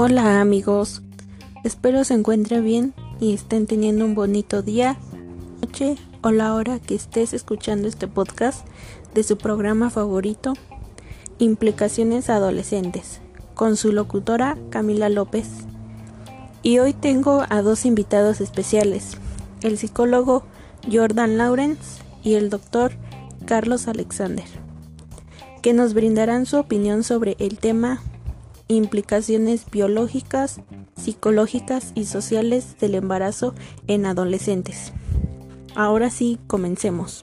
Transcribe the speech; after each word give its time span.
Hola 0.00 0.40
amigos, 0.40 1.02
espero 1.64 2.04
se 2.04 2.14
encuentren 2.14 2.64
bien 2.64 2.94
y 3.18 3.34
estén 3.34 3.66
teniendo 3.66 4.04
un 4.04 4.14
bonito 4.14 4.62
día, 4.62 4.96
noche 5.60 5.96
o 6.22 6.30
la 6.30 6.54
hora 6.54 6.78
que 6.78 6.94
estés 6.94 7.32
escuchando 7.32 7.88
este 7.88 8.06
podcast 8.06 8.64
de 9.12 9.24
su 9.24 9.38
programa 9.38 9.90
favorito, 9.90 10.52
Implicaciones 11.40 12.30
Adolescentes, 12.30 13.20
con 13.54 13.76
su 13.76 13.90
locutora 13.90 14.56
Camila 14.70 15.08
López. 15.08 15.48
Y 16.62 16.78
hoy 16.78 16.92
tengo 16.92 17.44
a 17.48 17.60
dos 17.60 17.84
invitados 17.84 18.40
especiales, 18.40 19.16
el 19.62 19.78
psicólogo 19.78 20.44
Jordan 20.88 21.38
Lawrence 21.38 22.04
y 22.22 22.34
el 22.34 22.50
doctor 22.50 22.92
Carlos 23.46 23.88
Alexander, 23.88 24.46
que 25.60 25.72
nos 25.72 25.92
brindarán 25.92 26.46
su 26.46 26.56
opinión 26.56 27.02
sobre 27.02 27.34
el 27.40 27.58
tema 27.58 28.00
implicaciones 28.68 29.64
biológicas, 29.70 30.60
psicológicas 30.96 31.92
y 31.94 32.04
sociales 32.04 32.76
del 32.78 32.94
embarazo 32.94 33.54
en 33.86 34.06
adolescentes. 34.06 34.92
Ahora 35.74 36.10
sí, 36.10 36.38
comencemos. 36.46 37.22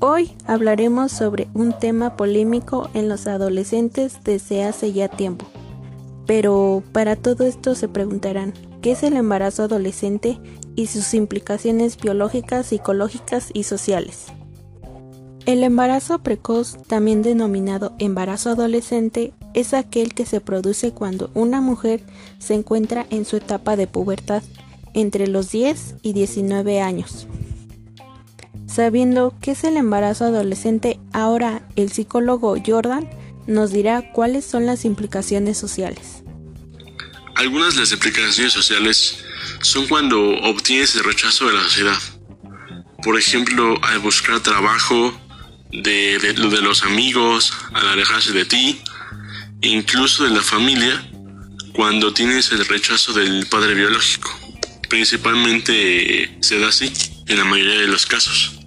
Hoy 0.00 0.32
hablaremos 0.46 1.12
sobre 1.12 1.48
un 1.54 1.72
tema 1.78 2.16
polémico 2.16 2.90
en 2.92 3.08
los 3.08 3.26
adolescentes 3.26 4.18
desde 4.24 4.64
hace 4.64 4.92
ya 4.92 5.08
tiempo. 5.08 5.46
Pero 6.26 6.82
para 6.92 7.16
todo 7.16 7.44
esto 7.44 7.74
se 7.74 7.88
preguntarán, 7.88 8.52
¿qué 8.80 8.92
es 8.92 9.02
el 9.02 9.16
embarazo 9.16 9.62
adolescente 9.62 10.38
y 10.74 10.86
sus 10.86 11.14
implicaciones 11.14 11.96
biológicas, 11.96 12.66
psicológicas 12.66 13.50
y 13.54 13.62
sociales? 13.62 14.26
El 15.46 15.64
embarazo 15.64 16.20
precoz, 16.20 16.78
también 16.86 17.22
denominado 17.22 17.94
embarazo 17.98 18.50
adolescente, 18.50 19.32
es 19.54 19.74
aquel 19.74 20.14
que 20.14 20.26
se 20.26 20.40
produce 20.40 20.92
cuando 20.92 21.30
una 21.34 21.60
mujer 21.60 22.02
se 22.38 22.54
encuentra 22.54 23.06
en 23.10 23.24
su 23.24 23.36
etapa 23.36 23.76
de 23.76 23.86
pubertad, 23.86 24.42
entre 24.94 25.26
los 25.26 25.50
10 25.50 25.96
y 26.02 26.12
19 26.12 26.80
años. 26.80 27.26
Sabiendo 28.66 29.34
qué 29.40 29.52
es 29.52 29.64
el 29.64 29.76
embarazo 29.76 30.24
adolescente, 30.24 30.98
ahora 31.12 31.66
el 31.76 31.92
psicólogo 31.92 32.56
Jordan 32.64 33.08
nos 33.46 33.72
dirá 33.72 34.12
cuáles 34.12 34.44
son 34.44 34.66
las 34.66 34.84
implicaciones 34.84 35.58
sociales. 35.58 36.22
Algunas 37.34 37.74
de 37.74 37.80
las 37.80 37.92
implicaciones 37.92 38.52
sociales 38.52 39.18
son 39.62 39.86
cuando 39.88 40.36
obtienes 40.42 40.94
el 40.96 41.04
rechazo 41.04 41.46
de 41.46 41.54
la 41.54 41.62
sociedad. 41.62 41.98
Por 43.02 43.18
ejemplo, 43.18 43.76
al 43.82 43.98
buscar 43.98 44.40
trabajo, 44.40 45.12
de, 45.72 46.18
de, 46.18 46.62
los 46.62 46.82
amigos, 46.84 47.52
al 47.72 47.88
alejarse 47.88 48.32
de 48.32 48.44
ti, 48.44 48.80
incluso 49.62 50.24
de 50.24 50.30
la 50.30 50.42
familia, 50.42 51.08
cuando 51.74 52.12
tienes 52.12 52.52
el 52.52 52.66
rechazo 52.66 53.12
del 53.12 53.46
padre 53.46 53.74
biológico. 53.74 54.30
Principalmente 54.88 56.36
se 56.40 56.58
da 56.58 56.68
así 56.68 56.92
en 57.28 57.38
la 57.38 57.44
mayoría 57.44 57.80
de 57.80 57.86
los 57.86 58.04
casos. 58.04 58.58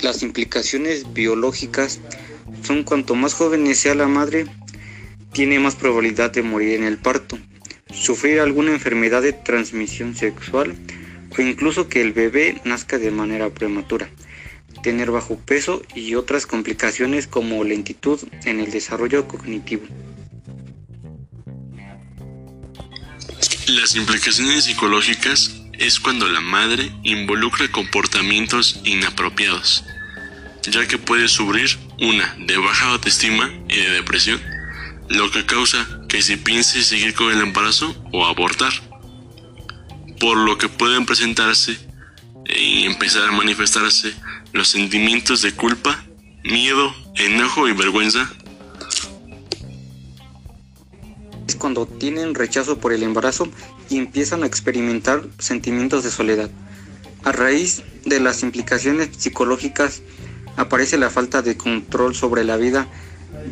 Las 0.00 0.22
implicaciones 0.22 1.12
biológicas 1.12 2.00
son 2.62 2.84
cuanto 2.84 3.14
más 3.14 3.34
joven 3.34 3.74
sea 3.74 3.94
la 3.94 4.08
madre, 4.08 4.46
tiene 5.32 5.60
más 5.60 5.76
probabilidad 5.76 6.32
de 6.32 6.42
morir 6.42 6.74
en 6.74 6.84
el 6.84 6.98
parto, 6.98 7.38
sufrir 7.92 8.40
alguna 8.40 8.72
enfermedad 8.72 9.22
de 9.22 9.32
transmisión 9.32 10.16
sexual 10.16 10.74
o 11.36 11.42
incluso 11.42 11.88
que 11.88 12.00
el 12.00 12.12
bebé 12.12 12.60
nazca 12.64 12.98
de 12.98 13.10
manera 13.10 13.50
prematura, 13.50 14.10
tener 14.82 15.10
bajo 15.10 15.38
peso 15.38 15.82
y 15.94 16.14
otras 16.14 16.46
complicaciones 16.46 17.26
como 17.26 17.64
lentitud 17.64 18.20
en 18.44 18.60
el 18.60 18.70
desarrollo 18.70 19.26
cognitivo. 19.28 19.84
Las 23.68 23.94
implicaciones 23.94 24.64
psicológicas 24.64 25.56
es 25.78 26.00
cuando 26.00 26.28
la 26.28 26.40
madre 26.40 26.90
involucra 27.04 27.70
comportamientos 27.70 28.80
inapropiados, 28.84 29.84
ya 30.62 30.86
que 30.86 30.98
puede 30.98 31.28
sufrir 31.28 31.78
una 32.00 32.36
de 32.46 32.56
baja 32.58 32.90
autoestima 32.90 33.50
y 33.68 33.76
de 33.76 33.90
depresión, 33.90 34.40
lo 35.08 35.30
que 35.30 35.46
causa 35.46 36.00
que 36.08 36.22
se 36.22 36.36
piense 36.36 36.82
seguir 36.82 37.14
con 37.14 37.32
el 37.32 37.40
embarazo 37.40 37.94
o 38.12 38.26
abortar 38.26 38.72
por 40.20 40.36
lo 40.36 40.58
que 40.58 40.68
pueden 40.68 41.06
presentarse 41.06 41.78
y 42.46 42.84
empezar 42.84 43.28
a 43.28 43.32
manifestarse 43.32 44.14
los 44.52 44.68
sentimientos 44.68 45.42
de 45.42 45.52
culpa, 45.52 46.04
miedo, 46.42 46.94
enojo 47.16 47.68
y 47.68 47.72
vergüenza. 47.72 48.30
Es 51.46 51.56
cuando 51.56 51.86
tienen 51.86 52.34
rechazo 52.34 52.78
por 52.78 52.92
el 52.92 53.02
embarazo 53.02 53.48
y 53.88 53.98
empiezan 53.98 54.42
a 54.42 54.46
experimentar 54.46 55.24
sentimientos 55.38 56.04
de 56.04 56.10
soledad. 56.10 56.50
A 57.24 57.32
raíz 57.32 57.82
de 58.04 58.20
las 58.20 58.42
implicaciones 58.42 59.10
psicológicas 59.16 60.02
aparece 60.56 60.98
la 60.98 61.10
falta 61.10 61.42
de 61.42 61.56
control 61.56 62.14
sobre 62.14 62.44
la 62.44 62.56
vida, 62.56 62.88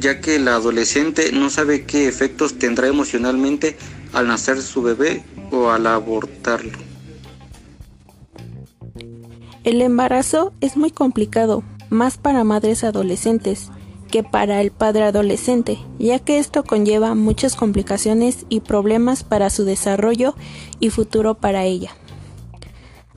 ya 0.01 0.21
que 0.21 0.37
el 0.37 0.49
adolescente 0.49 1.33
no 1.33 1.51
sabe 1.51 1.85
qué 1.85 2.09
efectos 2.09 2.59
tendrá 2.59 2.89
emocionalmente 2.89 3.77
al 4.13 4.27
nacer 4.27 4.63
su 4.63 4.83
bebé 4.83 5.23
o 5.51 5.71
al 5.71 5.87
abortarlo. 5.87 6.88
El 9.65 9.83
embarazo 9.83 10.53
es 10.61 10.77
muy 10.77 10.91
complicado, 10.91 11.63
más 11.91 12.19
para 12.19 12.45
madres 12.45 12.85
adolescentes 12.85 13.71
que 14.11 14.23
para 14.23 14.61
el 14.61 14.71
padre 14.71 15.05
adolescente, 15.05 15.79
ya 15.99 16.19
que 16.19 16.39
esto 16.39 16.65
conlleva 16.65 17.15
muchas 17.15 17.55
complicaciones 17.55 18.47
y 18.49 18.61
problemas 18.61 19.23
para 19.23 19.51
su 19.51 19.65
desarrollo 19.65 20.35
y 20.81 20.91
futuro 20.91 21.35
para 21.35 21.65
ella. 21.65 21.91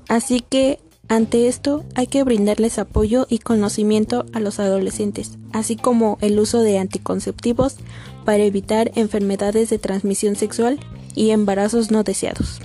Así 0.10 0.42
que 0.42 0.80
ante 1.08 1.48
esto 1.48 1.84
hay 1.96 2.08
que 2.08 2.24
brindarles 2.24 2.80
apoyo 2.80 3.26
y 3.30 3.40
conocimiento 3.40 4.26
a 4.34 4.40
los 4.40 4.60
adolescentes, 4.60 5.38
así 5.54 5.76
como 5.76 6.18
el 6.22 6.40
uso 6.40 6.60
de 6.60 6.78
anticonceptivos 6.78 7.78
para 8.26 8.44
evitar 8.44 8.92
enfermedades 8.96 9.70
de 9.70 9.78
transmisión 9.78 10.36
sexual 10.36 10.80
y 11.16 11.32
embarazos 11.32 11.92
no 11.92 12.04
deseados. 12.04 12.62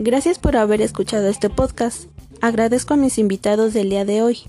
Gracias 0.00 0.38
por 0.38 0.56
haber 0.56 0.80
escuchado 0.80 1.26
este 1.26 1.50
podcast. 1.50 2.04
Agradezco 2.40 2.94
a 2.94 2.96
mis 2.96 3.18
invitados 3.18 3.74
del 3.74 3.90
día 3.90 4.04
de 4.04 4.22
hoy, 4.22 4.42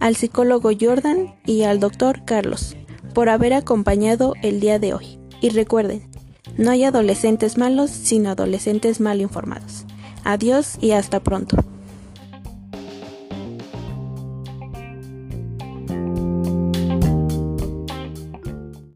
al 0.00 0.16
psicólogo 0.16 0.70
Jordan 0.78 1.36
y 1.46 1.62
al 1.62 1.78
doctor 1.78 2.24
Carlos, 2.24 2.74
por 3.14 3.28
haber 3.28 3.54
acompañado 3.54 4.34
el 4.42 4.58
día 4.58 4.80
de 4.80 4.92
hoy. 4.92 5.20
Y 5.40 5.50
recuerden, 5.50 6.02
no 6.58 6.72
hay 6.72 6.82
adolescentes 6.82 7.58
malos, 7.58 7.90
sino 7.90 8.30
adolescentes 8.30 8.98
mal 8.98 9.20
informados. 9.20 9.84
Adiós 10.24 10.78
y 10.80 10.90
hasta 10.90 11.20
pronto. 11.20 11.58